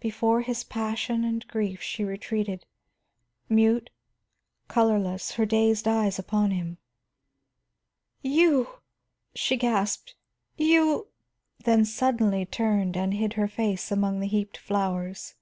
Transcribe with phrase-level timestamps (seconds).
[0.00, 2.66] Before his passion and grief she retreated,
[3.48, 3.88] mute,
[4.66, 6.78] colorless, her dazed eyes upon him.
[8.20, 8.80] "You!"
[9.32, 10.16] she gasped,
[10.56, 11.06] "You"
[11.66, 15.36] then suddenly turned and hid her face among the heaped flowers.